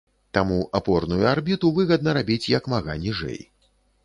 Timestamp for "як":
2.57-2.63